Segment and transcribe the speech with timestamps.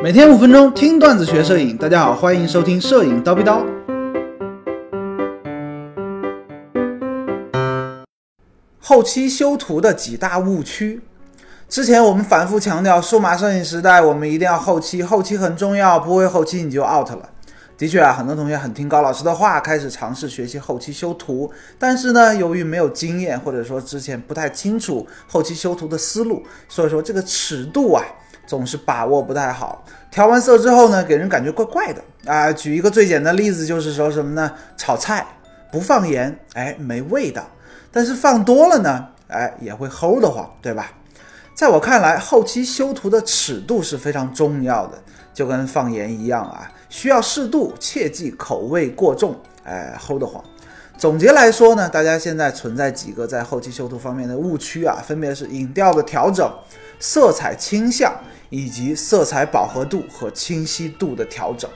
[0.00, 3.66] 每天五分钟听段子学摄影，大家好，欢迎收听摄影叨逼叨。
[8.78, 11.00] 后期修图的几大误区。
[11.68, 17.30] 之前我们反复强调，数码摄影时代，我们一定要后期，后期很重要，不会后期你就 out 了。
[17.76, 28.04] 的确啊，很多同学很听高老师的话，开始尝试学习后期修图，但是呢，由于没有经验，或者说之前不太清楚后期修图的思路，所以说这个尺度啊。
[28.48, 32.50] 总是把握不太好，调完色之后呢，给人感觉怪怪的啊。
[32.50, 34.50] 举一个最简单的例子，就是说什么呢？
[34.74, 35.26] 炒菜
[35.70, 37.42] 不放盐，哎，没味道；
[37.92, 40.90] 但是放多了呢，哎，也会齁得慌，对吧？
[41.54, 44.98] 在我看来，后期修图的尺度是非常重要的，
[45.34, 50.42] 就跟放盐一样啊，需要适度，切忌口味过重，哎，齁得慌。
[50.96, 56.50] 总结来说呢，大家现在存在几个在后期修图方面的误区啊，分别是影调的调整、
[56.98, 58.12] 色彩倾向。
[58.50, 61.70] 以及色彩饱和度和清晰度的调整，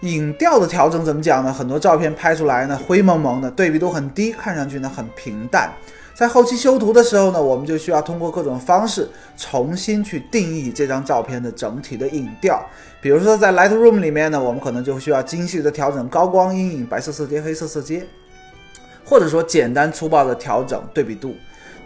[0.00, 1.52] 影调的调整怎么讲呢？
[1.52, 5.72] 很多照片拍出来呢，灰蒙蒙的，对比度很低，看上去呢很平淡。
[6.14, 12.64] 在后期修图的时候呢，我们就需要通过各种方式重新去定义这张照片的整体的影调。
[13.02, 18.06] 比如说在 Lightroom 里面呢，我们可能就需要精细的调整高光、阴影、白色色阶、黑色色阶，
[19.04, 21.34] 或者说简单粗暴的调整对比度。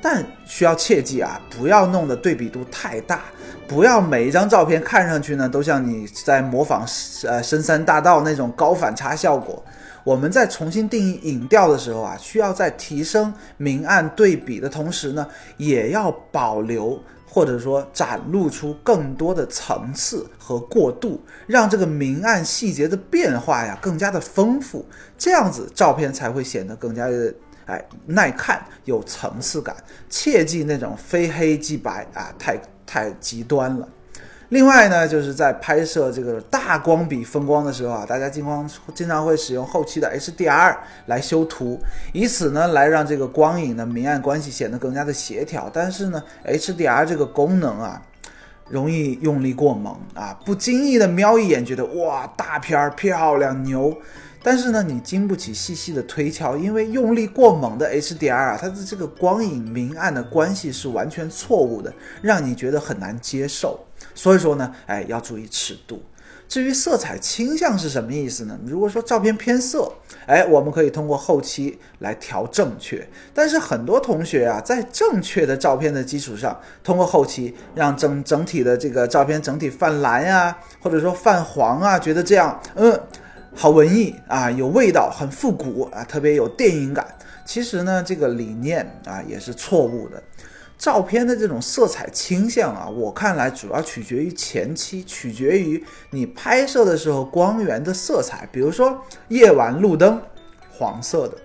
[0.03, 3.23] 但需要切记啊，不要弄得对比度太大，
[3.69, 6.87] 不要每一张照片看上去呢都像你在模仿
[7.25, 9.63] 呃深山大道那种高反差效果。
[10.03, 15.27] 我们在重新定义影调的时候啊，需要在提升明暗对比的同时呢，
[15.59, 24.85] 也要保留或者说展露出更多的层次和过渡，让这个明暗细节的变化呀更加的丰富，
[25.19, 27.33] 这样子照片才会显得更加的。
[27.71, 29.77] 哎，耐看有层次感，
[30.09, 33.89] 切记那种非黑即白啊，太太极端了。
[34.49, 41.81] 另外呢，就是在拍摄这个大光比风光的时候啊，大家经常经常会使用后期的 HDR 来修图，
[42.13, 45.71] 以此呢来让这个光影的明暗关系显得更加的协调。
[45.73, 48.03] 但是呢，HDR 这个功能啊，
[48.69, 53.97] 容易用力过猛啊，不经意的瞄一眼，觉得哇，大片儿漂亮牛。
[54.43, 61.93] 但是呢，你经不起细细的推敲，因为用力过猛的 HDR 啊，它的这个光影明暗的关系是完全错误的，
[62.23, 63.79] 让你觉得很难接受。
[64.15, 66.03] 所以说呢，哎，要注意尺度。
[66.49, 68.59] 至于色彩倾向是什么意思呢？
[68.67, 69.93] 如果说照片偏色，
[70.27, 73.07] 哎，我们可以通过后期来调正确。
[73.33, 82.99] 但是很多同学啊，在正确的照片的基础上，通过后期让整整体的这个照片整体泛蓝呀，或者说泛黄啊，觉得这样，嗯。
[83.55, 87.07] 好文艺啊，有味道，很复古啊，特别有电影感。
[87.45, 90.23] 其实呢，这个理念啊也是错误的。
[90.79, 98.49] 照片的这种色彩倾向啊，我看来主要取决于前期，取决于你拍摄的时候光源的色彩。
[98.51, 100.23] 比如说夜晚路灯，
[100.71, 101.37] 黄色的，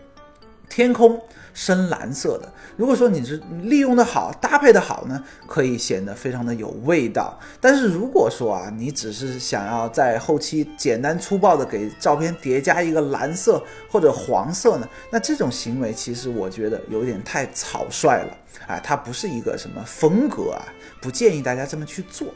[0.70, 1.20] 天空。
[1.56, 7.40] 深蓝色的，如果说你是利用的好，搭配的好呢，可以显得非常的有味道。
[7.62, 18.38] 但是如果说啊，你只是想要在后期简单粗暴的给照片叠加一个蓝色或者黄色呢，那这种行为其实我觉得有点太草率了
[18.68, 20.62] 啊，它不是一个什么风格啊，
[21.02, 22.28] 不建议大家这么去做。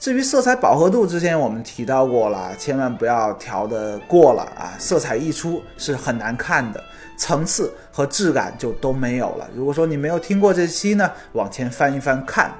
[0.00, 6.82] 至于色彩饱和度，之前我们提到过了，千万不要调的过了啊，色彩溢出是很难看的。
[7.18, 9.46] 层次和质感就都没有了。
[9.54, 12.50] 如果说你没有听过这期呢，往前翻一翻看。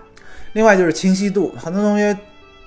[0.52, 2.14] 另外就是清晰度，很多同学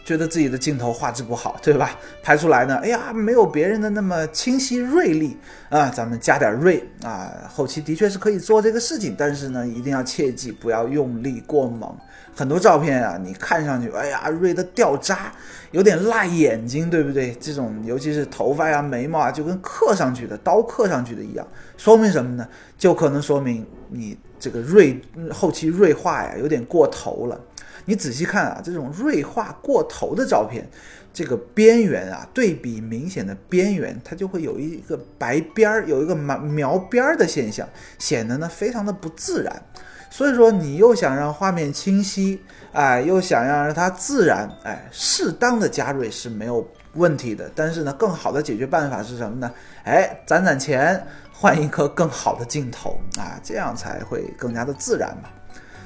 [0.06, 1.98] 觉得自己的镜头画质不好，对吧？
[2.22, 5.38] 拍出来呢，哎呀，没有别人的那么清晰锐利
[5.70, 5.90] 啊。
[5.90, 11.96] 咱们加点锐啊，后期的确是可以做这个事情，但是呢，一定要切记不要用力过猛。
[12.36, 15.32] 很多照片啊，你看上去，哎呀，锐的掉渣，
[15.72, 17.34] 有点辣眼睛，对不对？
[17.40, 21.48] 这种尤其是头发呀、眉毛啊，就跟刻上去的刀刻上去的一样，
[21.78, 22.46] 说明什么呢？
[22.78, 25.00] 就可能说明你这个锐
[25.32, 27.40] 后期锐化呀有点过头了。
[27.86, 30.68] 你仔细看啊，这种锐化过头的照片，
[31.14, 37.68] 这个边缘啊对比明显的边缘，它就会有一个白边儿，有一个描描边儿的现象，
[38.00, 39.64] 显得呢非常的不自然。
[40.10, 42.40] 所以说，你又想让画面清晰，
[42.72, 47.50] 哎，又想要让它自然，哎，适当的加锐是没有问题的。
[47.56, 49.52] 但是呢，更好的解决办法是什么呢？
[49.86, 55.30] 哎，攒攒钱，换一颗更好的镜头 啊，这样才会更加的自然嘛。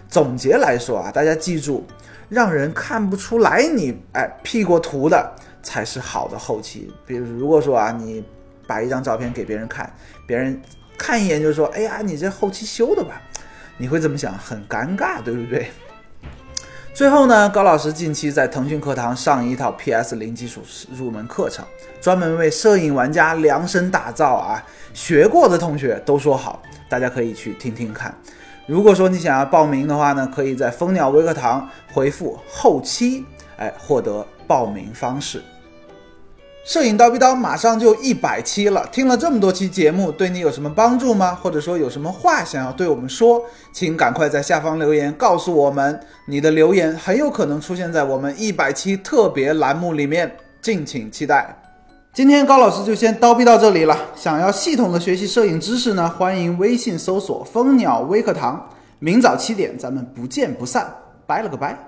[0.10, 1.86] 总结来说啊，大家记住，
[2.30, 5.32] 让人看不出来你哎 P 过图的
[5.62, 6.92] 才是好的后期。
[7.06, 8.24] 比如，如果说啊，你
[8.66, 9.92] 把一张照片给别人看，
[10.26, 10.62] 别人
[10.98, 13.22] 看一眼就说，哎呀，你这后期修的吧？
[13.78, 14.36] 你会怎么想？
[14.38, 15.70] 很尴尬，对不对？
[16.94, 20.62] 最后呢，高老师近期在腾讯课堂上一套 PS 零基础
[20.92, 21.64] 入门课程，
[22.02, 24.66] 专门为摄影玩家量身打造啊，
[24.96, 28.12] 学过的同学都说好，大家可以去听听看。
[28.68, 33.24] 如果说你想要报名的话呢，可以在蜂鸟微课堂回复后期，
[33.56, 35.42] 哎，获得报名方式。
[36.66, 41.34] 摄影刀逼刀马上就一百期了，听了这么多期节目，对你有什么帮助吗？
[41.34, 43.42] 或者说有什么话想要对我们说，
[43.72, 45.98] 请赶快在下方留言告诉我们。
[46.26, 51.58] 你的留言很有可能出现在我们一百期特别栏目里面，敬请期待。
[52.18, 53.96] 今天高老师就先叨逼到这里了。
[54.16, 58.68] 想要系统的学习摄影知识呢，欢迎微信搜索蜂鸟微课堂，
[58.98, 60.92] 明早七点咱们不见不散。
[61.28, 61.87] 拜了个拜。